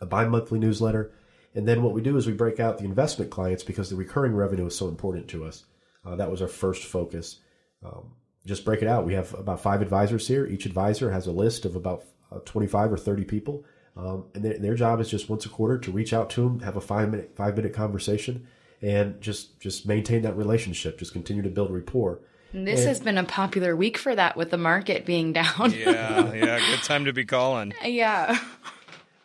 [0.00, 1.12] a bi-monthly newsletter.
[1.54, 4.34] And then what we do is we break out the investment clients because the recurring
[4.34, 5.64] revenue is so important to us.
[6.04, 7.40] Uh, that was our first focus.
[7.84, 8.12] Um,
[8.46, 9.06] just break it out.
[9.06, 10.46] We have about five advisors here.
[10.46, 13.64] Each advisor has a list of about uh, 25 or 30 people.
[13.96, 16.60] Um, and their, their job is just once a quarter to reach out to them,
[16.60, 18.46] have a five minute five minute conversation,
[18.80, 20.98] and just just maintain that relationship.
[20.98, 22.20] Just continue to build rapport.
[22.52, 25.72] And this and, has been a popular week for that with the market being down.
[25.72, 27.74] yeah, yeah, good time to be calling.
[27.84, 28.38] Yeah.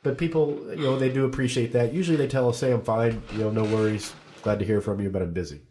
[0.04, 1.94] But people, you know, they do appreciate that.
[1.94, 3.24] Usually they tell us, "Say I'm fine.
[3.32, 4.14] You know, no worries.
[4.42, 5.62] Glad to hear from you, but I'm busy."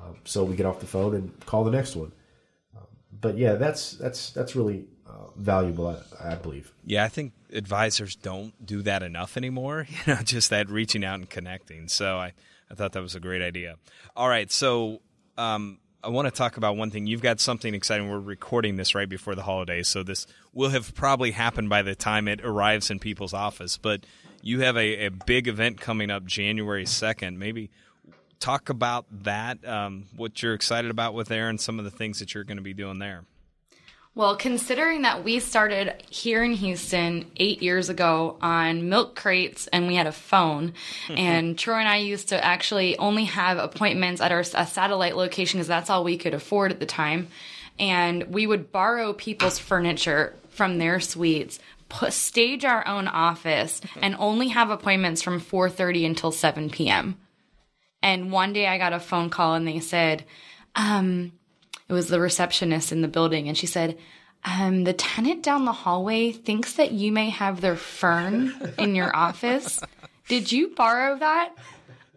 [0.00, 2.12] Um, so we get off the phone and call the next one.
[2.76, 2.86] Um,
[3.20, 4.86] but yeah, that's that's that's really
[5.38, 6.72] valuable, I, I, believe.
[6.84, 9.86] Yeah, I think advisors don't do that enough anymore.
[10.06, 11.88] You know, just that reaching out and connecting.
[11.88, 12.32] So I,
[12.70, 13.76] I thought that was a great idea.
[14.16, 15.00] All right, so
[15.36, 17.08] um, I want to talk about one thing.
[17.08, 18.08] You've got something exciting.
[18.08, 21.96] We're recording this right before the holidays, so this will have probably happened by the
[21.96, 23.76] time it arrives in people's office.
[23.76, 24.02] But
[24.40, 27.40] you have a, a big event coming up January second.
[27.40, 27.70] Maybe
[28.38, 29.66] talk about that.
[29.66, 32.58] Um, what you're excited about with there, and some of the things that you're going
[32.58, 33.24] to be doing there.
[34.14, 39.86] Well, considering that we started here in Houston eight years ago on milk crates and
[39.86, 40.72] we had a phone,
[41.08, 45.68] and Troy and I used to actually only have appointments at our satellite location because
[45.68, 47.28] that's all we could afford at the time.
[47.78, 54.16] And we would borrow people's furniture from their suites, put, stage our own office, and
[54.18, 57.16] only have appointments from 4:30 until 7 p.m.
[58.02, 60.24] And one day I got a phone call and they said,
[60.74, 61.32] um,
[61.88, 63.98] it was the receptionist in the building, and she said,
[64.44, 69.14] um, the tenant down the hallway thinks that you may have their fern in your
[69.14, 69.80] office.
[70.28, 71.54] Did you borrow that?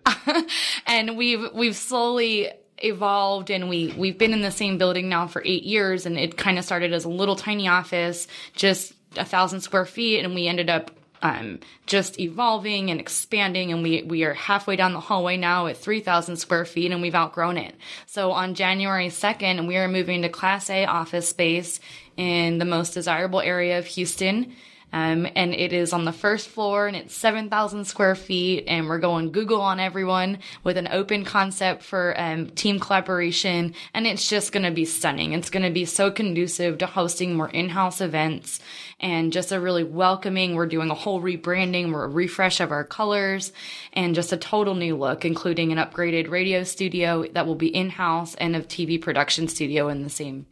[0.87, 5.41] and we've we've slowly evolved and we we've been in the same building now for
[5.45, 9.61] eight years and it kind of started as a little tiny office just a thousand
[9.61, 10.89] square feet and we ended up
[11.21, 13.71] um, just evolving and expanding.
[13.71, 17.15] And we, we are halfway down the hallway now at 3,000 square feet and we've
[17.15, 17.75] outgrown it.
[18.05, 21.79] So on January 2nd, we are moving to Class A office space
[22.17, 24.55] in the most desirable area of Houston.
[24.93, 28.99] Um, and it is on the first floor and it's 7,000 square feet and we're
[28.99, 33.73] going Google on everyone with an open concept for um, team collaboration.
[33.93, 35.33] And it's just going to be stunning.
[35.33, 38.59] It's going to be so conducive to hosting more in-house events
[38.99, 40.55] and just a really welcoming.
[40.55, 41.91] We're doing a whole rebranding.
[41.91, 43.53] We're a refresh of our colors
[43.93, 48.35] and just a total new look, including an upgraded radio studio that will be in-house
[48.35, 50.45] and a TV production studio in the same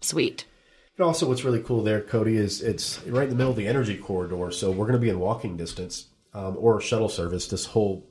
[0.00, 0.46] suite.
[0.96, 3.66] And also, what's really cool there, Cody, is it's right in the middle of the
[3.68, 4.50] energy corridor.
[4.50, 7.48] So we're going to be in walking distance um, or shuttle service.
[7.48, 8.08] This whole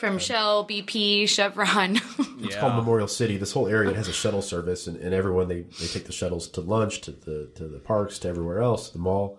[0.00, 1.96] from Shell, BP, Chevron.
[2.40, 3.36] it's called Memorial City.
[3.36, 6.48] This whole area has a shuttle service, and, and everyone they, they take the shuttles
[6.48, 9.38] to lunch, to the to the parks, to everywhere else, the mall,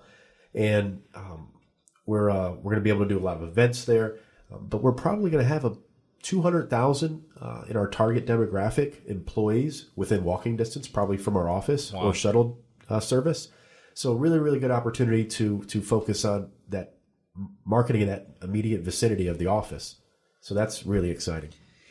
[0.54, 1.50] and um,
[2.06, 4.19] we're uh, we're going to be able to do a lot of events there.
[4.54, 5.76] Um, but we're probably going to have a
[6.21, 11.49] two hundred thousand uh, in our target demographic employees within walking distance, probably from our
[11.49, 13.49] office or shuttle uh, service.
[13.93, 16.95] So really, really good opportunity to to focus on that
[17.65, 19.97] marketing in that immediate vicinity of the office.
[20.41, 21.49] So that's really exciting.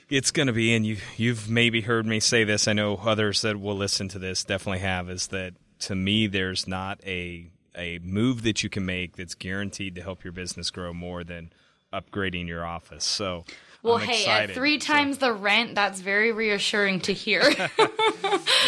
[0.08, 2.66] It's going to be, and you you've maybe heard me say this.
[2.68, 5.10] I know others that will listen to this definitely have.
[5.10, 6.26] Is that to me?
[6.26, 10.70] There's not a a move that you can make that's guaranteed to help your business
[10.70, 11.52] grow more than
[11.92, 13.04] upgrading your office.
[13.04, 13.44] So.
[13.82, 14.50] Well, I'm hey, excited.
[14.50, 17.42] at three times the rent, that's very reassuring to hear.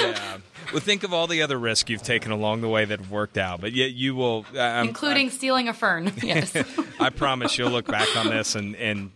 [0.01, 0.39] yeah.
[0.73, 3.37] Well, think of all the other risks you've taken along the way that have worked
[3.37, 6.11] out, but yet you will, I'm, Including stealing a fern.
[6.23, 6.57] Yes.
[6.99, 9.11] I promise you'll look back on this and, and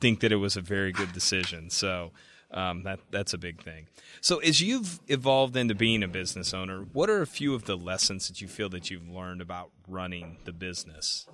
[0.00, 1.68] think that it was a very good decision.
[1.68, 2.12] So
[2.52, 3.88] um, that that's a big thing.
[4.22, 7.76] So as you've evolved into being a business owner, what are a few of the
[7.76, 11.26] lessons that you feel that you've learned about running the business?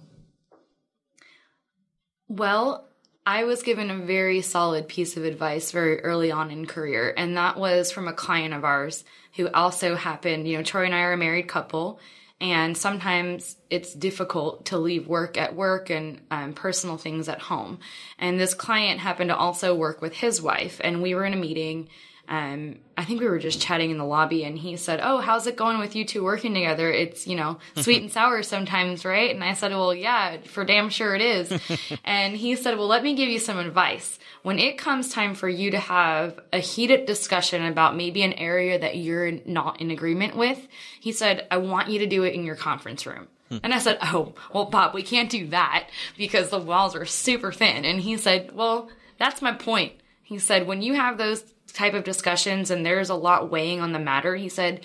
[2.28, 2.88] Well,
[3.26, 7.36] I was given a very solid piece of advice very early on in career, and
[7.36, 9.04] that was from a client of ours
[9.36, 12.00] who also happened, you know, Troy and I are a married couple,
[12.40, 17.78] and sometimes it's difficult to leave work at work and um, personal things at home.
[18.18, 21.36] And this client happened to also work with his wife, and we were in a
[21.36, 21.90] meeting.
[22.30, 25.48] Um, I think we were just chatting in the lobby, and he said, "Oh, how's
[25.48, 26.90] it going with you two working together?
[26.90, 30.90] It's you know sweet and sour sometimes, right?" And I said, "Well, yeah, for damn
[30.90, 31.52] sure it is."
[32.04, 34.20] and he said, "Well, let me give you some advice.
[34.42, 38.78] When it comes time for you to have a heated discussion about maybe an area
[38.78, 40.68] that you're not in agreement with,
[41.00, 43.26] he said, I want you to do it in your conference room."
[43.64, 47.50] And I said, Oh, well, Bob, we can't do that because the walls are super
[47.50, 47.84] thin.
[47.84, 48.88] And he said, Well,
[49.18, 49.94] that's my point.
[50.22, 53.92] He said, When you have those type of discussions and there's a lot weighing on
[53.92, 54.80] the matter, he said,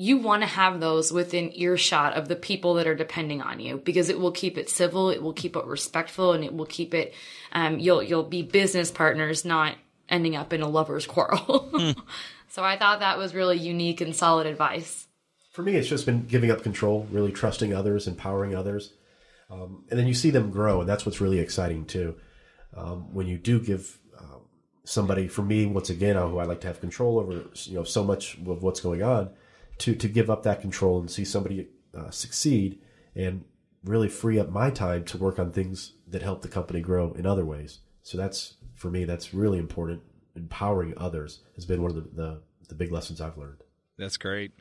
[0.00, 3.76] you want to have those within earshot of the people that are depending on you
[3.76, 6.94] because it will keep it civil, it will keep it respectful, and it will keep
[6.94, 7.12] it.
[7.52, 9.76] Um, you'll you'll be business partners, not
[10.08, 11.94] ending up in a lovers' quarrel.
[12.48, 15.06] so I thought that was really unique and solid advice.
[15.52, 18.94] For me, it's just been giving up control, really trusting others, empowering others,
[19.50, 22.16] um, and then you see them grow, and that's what's really exciting too.
[22.74, 23.98] Um, when you do give
[24.90, 28.02] somebody, for me, once again, who I like to have control over, you know, so
[28.02, 29.30] much of what's going on,
[29.78, 32.80] to to give up that control and see somebody uh, succeed,
[33.14, 33.44] and
[33.84, 37.24] really free up my time to work on things that help the company grow in
[37.24, 37.78] other ways.
[38.02, 40.02] So that's for me, that's really important.
[40.34, 43.62] Empowering others has been one of the, the, the big lessons I've learned.
[43.96, 44.52] That's great.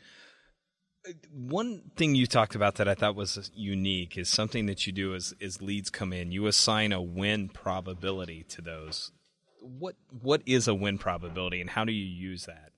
[1.31, 5.15] One thing you talked about that I thought was unique is something that you do
[5.15, 6.31] as, as leads come in.
[6.31, 9.11] You assign a win probability to those.
[9.59, 12.71] What what is a win probability, and how do you use that?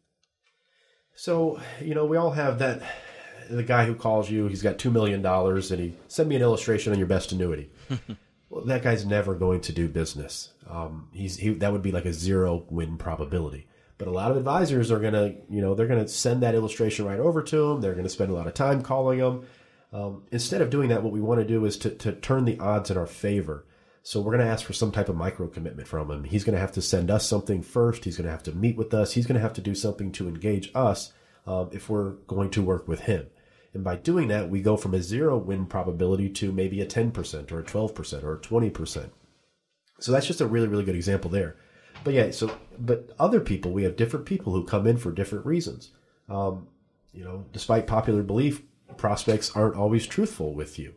[1.16, 2.82] So you know, we all have that.
[3.50, 6.42] The guy who calls you, he's got two million dollars, and he send me an
[6.42, 7.70] illustration on your best annuity.
[8.50, 10.54] well, that guy's never going to do business.
[10.70, 13.68] Um, he's he, that would be like a zero win probability.
[13.98, 17.20] But a lot of advisors are gonna, you know, they're gonna send that illustration right
[17.20, 17.82] over to him.
[17.82, 19.46] They're gonna spend a lot of time calling him.
[19.94, 22.58] Um, instead of doing that, what we want to do is to, to turn the
[22.60, 23.66] odds in our favor.
[24.04, 26.24] So we're going to ask for some type of micro commitment from him.
[26.24, 28.04] He's going to have to send us something first.
[28.04, 29.14] He's going to have to meet with us.
[29.14, 31.14] He's going to have to do something to engage us
[31.46, 33.28] um, if we're going to work with him.
[33.74, 37.52] And by doing that, we go from a zero win probability to maybe a 10%
[37.52, 39.10] or a 12% or a 20%.
[40.00, 41.56] So that's just a really, really good example there.
[42.04, 45.46] But yeah, so, but other people, we have different people who come in for different
[45.46, 45.92] reasons.
[46.28, 46.68] Um,
[47.14, 48.64] you know, despite popular belief,
[48.98, 50.96] prospects aren't always truthful with you.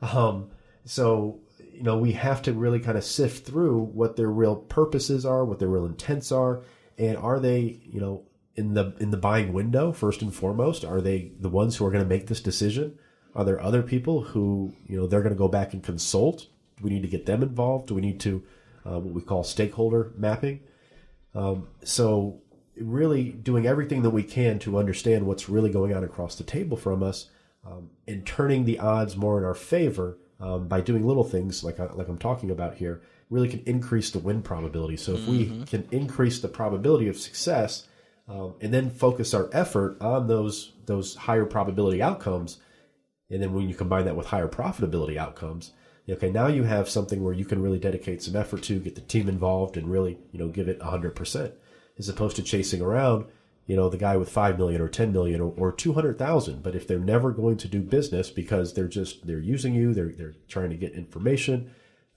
[0.00, 0.50] Um,
[0.84, 1.40] so,
[1.72, 5.44] you know, we have to really kind of sift through what their real purposes are,
[5.44, 6.62] what their real intents are,
[6.98, 10.84] and are they, you know, in the in the buying window first and foremost?
[10.84, 12.98] Are they the ones who are going to make this decision,
[13.34, 16.46] Are there other people who you know they're going to go back and consult?
[16.76, 17.88] Do we need to get them involved?
[17.88, 18.42] Do we need to
[18.84, 20.60] uh, what we call stakeholder mapping?
[21.34, 22.42] Um, so
[22.76, 26.76] really doing everything that we can to understand what's really going on across the table
[26.76, 27.30] from us
[27.66, 31.78] um, and turning the odds more in our favor um, by doing little things like
[31.78, 33.00] I, like I'm talking about here
[33.30, 34.96] really can increase the win probability.
[34.96, 35.60] So if mm-hmm.
[35.60, 37.86] we can increase the probability of success
[38.28, 42.58] um, and then focus our effort on those those higher probability outcomes,
[43.30, 45.72] and then when you combine that with higher profitability outcomes,
[46.10, 49.00] okay, now you have something where you can really dedicate some effort to get the
[49.00, 51.54] team involved and really you know give it 100 percent
[51.98, 53.26] as opposed to chasing around
[53.66, 56.86] you know the guy with 5 million or 10 million or, or 200,000 but if
[56.86, 60.70] they're never going to do business because they're just they're using you they're they're trying
[60.70, 61.70] to get information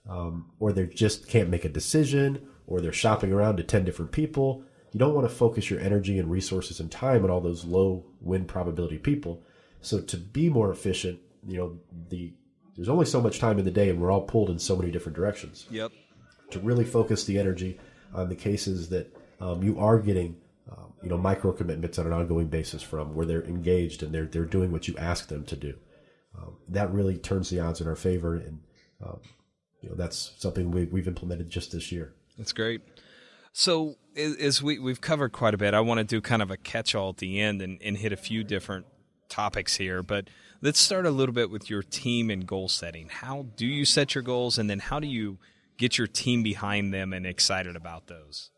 [0.08, 4.12] um, or they just can't make a decision or they're shopping around to 10 different
[4.12, 7.66] people you don't want to focus your energy and resources and time on all those
[7.66, 9.42] low win probability people.
[9.82, 11.78] So to be more efficient you know
[12.08, 12.32] the
[12.76, 14.90] there's only so much time in the day and we're all pulled in so many
[14.90, 15.66] different directions.
[15.70, 15.92] Yep.
[16.50, 17.78] To really focus the energy
[18.14, 20.36] on the cases that um, you are getting
[20.70, 24.26] um, you know micro commitments on an ongoing basis from where they're engaged and they're
[24.26, 25.74] they're doing what you ask them to do.
[26.36, 28.60] Um, that really turns the odds in our favor, and
[29.04, 29.20] um,
[29.80, 32.14] you know that's something we, we've implemented just this year.
[32.36, 32.82] That's great.
[33.52, 36.56] So as we we've covered quite a bit, I want to do kind of a
[36.56, 38.86] catch-all at the end and, and hit a few different
[39.28, 40.02] topics here.
[40.02, 40.28] But
[40.60, 43.08] let's start a little bit with your team and goal setting.
[43.08, 45.38] How do you set your goals, and then how do you
[45.78, 48.50] get your team behind them and excited about those?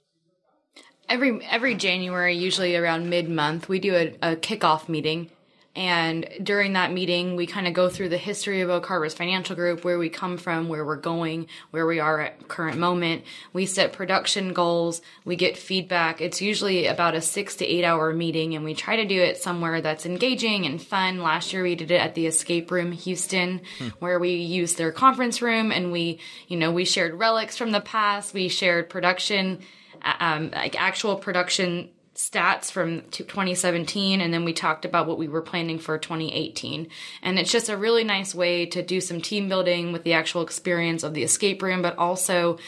[1.08, 5.30] Every every January, usually around mid month, we do a, a kickoff meeting.
[5.76, 9.54] And during that meeting, we kind of go through the history of Oak Harvest Financial
[9.54, 13.22] Group, where we come from, where we're going, where we are at current moment.
[13.52, 15.00] We set production goals.
[15.24, 16.20] We get feedback.
[16.20, 19.36] It's usually about a six to eight hour meeting, and we try to do it
[19.36, 21.22] somewhere that's engaging and fun.
[21.22, 23.88] Last year, we did it at the Escape Room Houston, hmm.
[24.00, 26.18] where we used their conference room, and we,
[26.48, 28.34] you know, we shared relics from the past.
[28.34, 29.60] We shared production
[30.02, 35.40] um, like actual production stats from 2017 and then we talked about what we were
[35.40, 36.88] planning for 2018
[37.22, 40.42] and it's just a really nice way to do some team building with the actual
[40.42, 42.58] experience of the escape room but also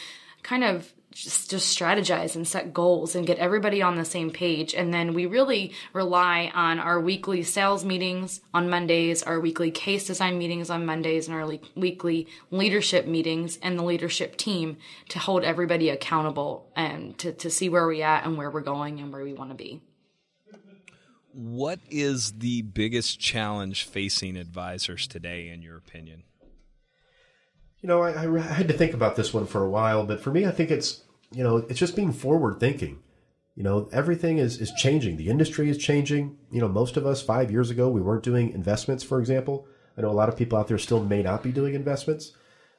[0.44, 4.74] kind of just just strategize and set goals and get everybody on the same page.
[4.74, 10.06] And then we really rely on our weekly sales meetings on Mondays our weekly case
[10.06, 14.76] design meetings on Mondays and our le- weekly leadership meetings and the leadership team
[15.08, 19.00] to hold everybody accountable and to, to see where we're at and where we're going
[19.00, 19.82] and where we want to be.
[21.32, 26.24] What is the biggest challenge facing advisors today in your opinion
[27.82, 30.30] you know, I, I, had to think about this one for a while, but for
[30.30, 32.98] me, I think it's you know, it's just being forward thinking.
[33.56, 35.16] You know, everything is is changing.
[35.16, 36.38] The industry is changing.
[36.50, 39.66] You know, most of us five years ago we weren't doing investments, for example.
[39.96, 42.32] I know a lot of people out there still may not be doing investments,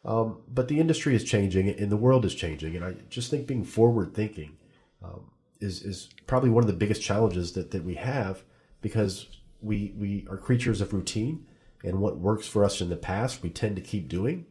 [0.05, 2.75] um, but the industry is changing and the world is changing.
[2.75, 4.57] And I just think being forward thinking
[5.03, 8.43] um, is is probably one of the biggest challenges that that we have
[8.81, 9.27] because
[9.61, 11.45] we we are creatures of routine,
[11.83, 14.45] and what works for us in the past we tend to keep doing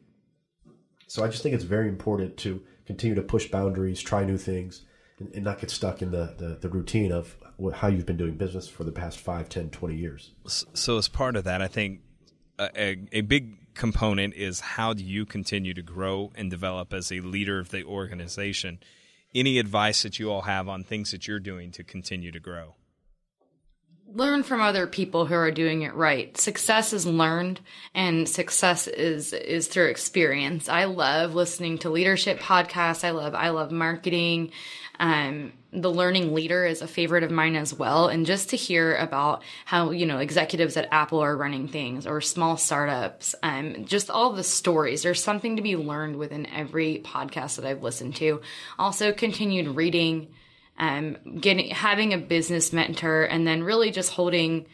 [1.11, 4.83] so I just think it's very important to continue to push boundaries, try new things,
[5.19, 7.37] and, and not get stuck in the, the, the, routine of
[7.75, 10.31] how you've been doing business for the past 5, 10, 20 years.
[10.47, 12.03] So, as part of that, I think
[12.61, 17.19] a, a big component is how do you continue to grow and develop as a
[17.19, 18.79] leader of the organization?
[19.35, 22.77] Any advice that you all have on things that you're doing to continue to grow?
[24.15, 26.37] Learn from other people who are doing it right.
[26.37, 27.61] Success is learned
[27.95, 30.69] and success is is through experience.
[30.69, 33.05] I love listening to leadership podcasts.
[33.05, 34.53] I love I love marketing.
[34.99, 38.97] Um, the learning leader is a favorite of mine as well and just to hear
[38.97, 44.11] about how you know executives at apple are running things or small startups um, just
[44.11, 48.41] all the stories there's something to be learned within every podcast that i've listened to
[48.79, 50.29] also continued reading
[50.81, 54.67] um, getting having a business mentor, and then really just holding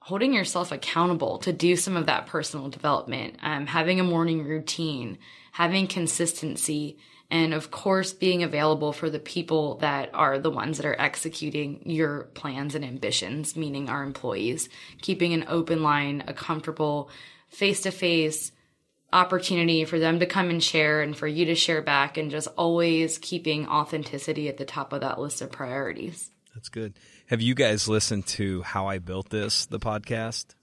[0.00, 5.18] holding yourself accountable to do some of that personal development, um, having a morning routine,
[5.52, 6.96] having consistency,
[7.30, 11.82] and of course being available for the people that are the ones that are executing
[11.84, 14.68] your plans and ambitions, meaning our employees,
[15.02, 17.10] keeping an open line, a comfortable
[17.48, 18.52] face to face
[19.12, 22.48] opportunity for them to come and share and for you to share back and just
[22.56, 26.30] always keeping authenticity at the top of that list of priorities.
[26.54, 26.94] That's good.
[27.28, 30.54] Have you guys listened to How I Built This, the podcast?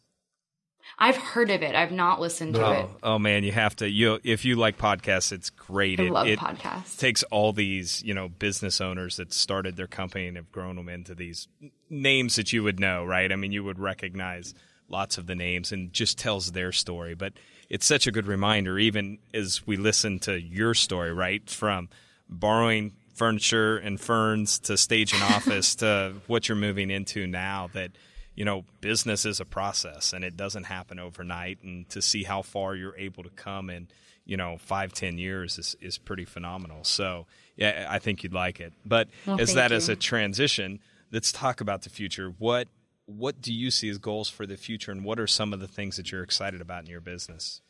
[0.97, 1.75] I've heard of it.
[1.75, 2.89] I've not listened to oh, it.
[3.03, 3.89] Oh man, you have to.
[3.89, 5.99] You if you like podcasts, it's great.
[5.99, 6.97] I it, love it podcasts.
[6.97, 10.87] Takes all these you know business owners that started their company and have grown them
[10.87, 11.47] into these
[11.89, 13.31] names that you would know, right?
[13.31, 14.53] I mean, you would recognize
[14.89, 17.15] lots of the names and just tells their story.
[17.15, 17.33] But
[17.69, 21.47] it's such a good reminder, even as we listen to your story, right?
[21.49, 21.89] From
[22.29, 27.91] borrowing furniture and ferns to stage an office to what you're moving into now that
[28.35, 32.41] you know business is a process and it doesn't happen overnight and to see how
[32.41, 33.87] far you're able to come in
[34.25, 37.25] you know five ten years is, is pretty phenomenal so
[37.55, 39.77] yeah i think you'd like it but Well, as that you.
[39.77, 40.79] as a transition
[41.13, 42.67] let's talk about the future what
[43.05, 45.67] what do you see as goals for the future and what are some of the
[45.67, 47.61] things that you're excited about in your business?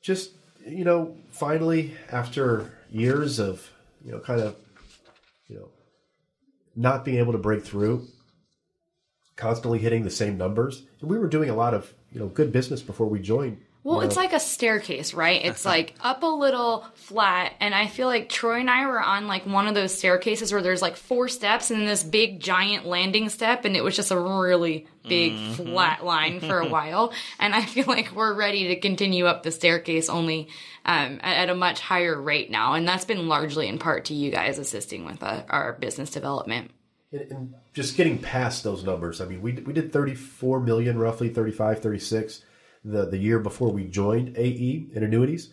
[0.00, 0.32] Just
[0.66, 3.70] you know finally after years of
[4.04, 4.56] you know kind of
[5.48, 5.68] you know
[6.74, 8.06] not being able to break through
[9.36, 12.52] constantly hitting the same numbers and we were doing a lot of you know good
[12.52, 15.44] business before we joined Well, it's like a staircase, right?
[15.44, 19.26] It's like up a little flat, and I feel like Troy and I were on
[19.26, 23.28] like one of those staircases where there's like four steps and this big giant landing
[23.28, 27.12] step, and it was just a really big flat line for a while.
[27.38, 30.48] And I feel like we're ready to continue up the staircase, only
[30.86, 34.14] um, at, at a much higher rate now, and that's been largely in part to
[34.14, 36.70] you guys assisting with uh, our business development.
[37.12, 41.28] and, and just getting past those numbers i mean we, we did 34 million roughly
[41.28, 42.42] 35 36
[42.84, 45.50] the, the year before we joined ae in annuities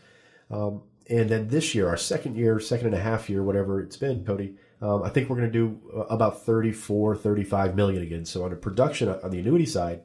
[0.50, 3.98] um, and then this year our second year second and a half year whatever it's
[3.98, 8.26] been cody um, i think we're going to do uh, about 34 35 million again
[8.26, 10.02] so on a production on the annuity side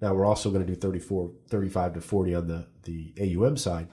[0.00, 3.88] now we're also going to do 34 35 to 40 on the the aum side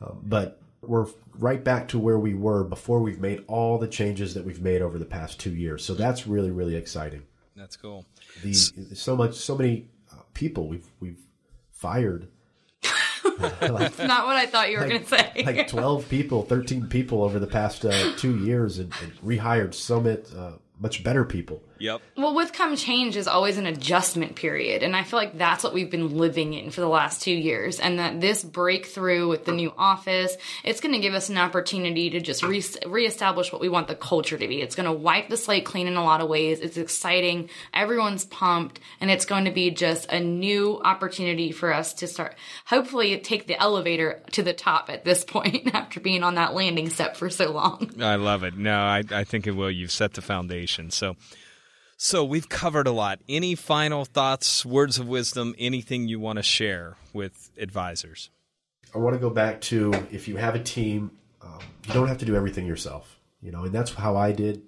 [0.00, 1.06] um, but we're
[1.38, 4.82] right back to where we were before we've made all the changes that we've made
[4.82, 5.84] over the past two years.
[5.84, 7.22] So that's really, really exciting.
[7.56, 8.04] that's cool
[8.42, 11.23] The so much, so many uh, people we've we've
[11.84, 12.28] fired.
[13.60, 15.42] like, Not what I thought you were going to say.
[15.44, 20.00] like twelve people, thirteen people over the past uh, two years, and, and rehired so
[20.00, 21.62] many uh, much better people.
[21.78, 25.64] Yep Well, with come change is always an adjustment period, and I feel like that's
[25.64, 27.80] what we've been living in for the last two years.
[27.80, 32.10] And that this breakthrough with the new office, it's going to give us an opportunity
[32.10, 34.60] to just re- reestablish what we want the culture to be.
[34.60, 36.60] It's going to wipe the slate clean in a lot of ways.
[36.60, 37.50] It's exciting.
[37.72, 42.36] Everyone's pumped, and it's going to be just a new opportunity for us to start.
[42.66, 46.90] Hopefully, take the elevator to the top at this point after being on that landing
[46.90, 47.90] step for so long.
[48.00, 48.56] I love it.
[48.56, 49.70] No, I, I think it will.
[49.70, 50.90] You've set the foundation.
[50.90, 51.16] So,
[52.04, 53.20] so we've covered a lot.
[53.30, 58.28] Any final thoughts, words of wisdom, anything you want to share with advisors?
[58.94, 62.18] I want to go back to if you have a team, um, you don't have
[62.18, 63.18] to do everything yourself.
[63.40, 64.60] You know, and that's how I did.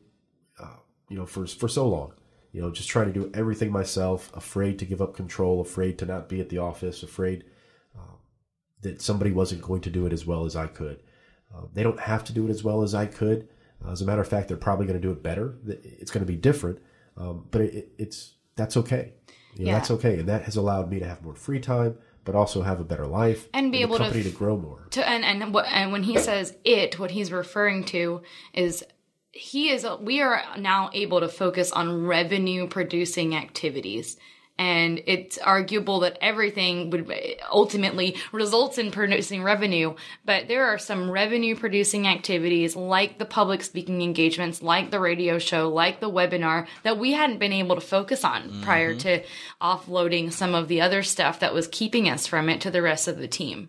[0.59, 0.77] Uh,
[1.11, 2.15] you know, for for so long.
[2.53, 6.07] You know, just trying to do everything myself, afraid to give up control, afraid to
[6.07, 7.45] not be at the office, afraid
[7.95, 8.17] um,
[8.81, 11.03] that somebody wasn't going to do it as well as I could.
[11.55, 13.47] Uh, they don't have to do it as well as I could.
[13.85, 15.55] Uh, as a matter of fact, they're probably going to do it better.
[15.67, 16.79] It's going to be different,
[17.17, 19.13] um, but it, it, it's that's okay.
[19.55, 19.79] You know, Yeah.
[19.79, 22.79] That's okay, and that has allowed me to have more free time, but also have
[22.81, 24.87] a better life And be the able to to grow more.
[24.91, 28.85] to and and what and when he says it what he's referring to is
[29.33, 34.17] he is we are now able to focus on revenue producing activities
[34.59, 37.11] and it's arguable that everything would
[37.51, 39.95] ultimately results in producing revenue
[40.25, 45.39] but there are some revenue producing activities like the public speaking engagements like the radio
[45.39, 48.99] show like the webinar that we hadn't been able to focus on prior mm-hmm.
[48.99, 49.23] to
[49.61, 53.09] offloading some of the other stuff that was keeping us from it to the rest
[53.09, 53.69] of the team.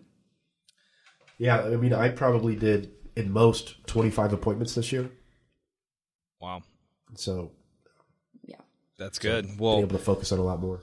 [1.38, 5.10] Yeah, I mean, I probably did in most 25 appointments this year.
[6.40, 6.62] Wow,
[7.14, 7.57] So yeah
[8.98, 9.58] that's good.
[9.58, 10.80] Well, able to focus on a lot more.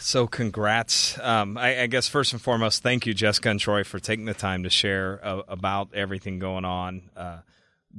[0.00, 1.18] So, congrats.
[1.18, 4.34] Um, I, I guess first and foremost, thank you, Jessica and Troy, for taking the
[4.34, 7.10] time to share uh, about everything going on.
[7.16, 7.40] Uh,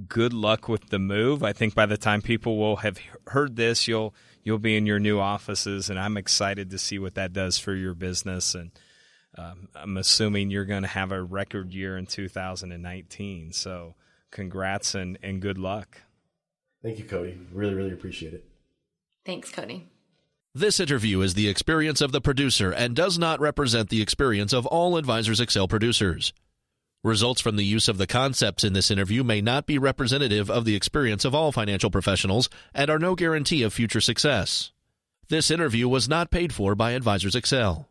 [0.08, 1.43] good luck with the move.
[1.43, 5.00] I think by the time people will have heard this, you'll you'll be in your
[5.00, 8.56] new offices, and I'm excited to see what that does for your business.
[8.56, 8.72] And
[9.38, 13.54] um, I'm assuming you're going to have a record year in 2019.
[13.54, 13.95] So,
[14.32, 16.02] congrats and, and good luck.
[16.82, 17.38] Thank you, Cody.
[17.52, 18.49] Really, really appreciate it.
[19.26, 19.88] Thanks cody
[20.55, 24.65] This interview is the experience of the producer and does not represent the experience of
[24.65, 26.34] all Advisors Excel producers.
[27.03, 30.65] Results from the use of the concepts in this interview may not be representative of
[30.65, 34.72] the experience of all financial professionals and are no guarantee of future success.
[35.30, 37.88] This interview was not paid for by Advisors Excel.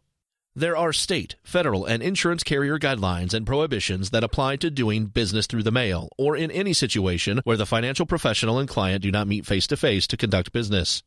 [0.55, 5.47] There are state, federal, and insurance carrier guidelines and prohibitions that apply to doing business
[5.47, 9.29] through the mail or in any situation where the financial professional and client do not
[9.29, 11.03] meet face to face to conduct business.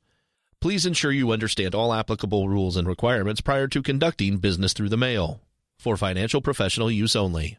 [0.61, 4.95] Please ensure you understand all applicable rules and requirements prior to conducting business through the
[4.95, 5.41] mail.
[5.79, 7.57] For financial professional use only.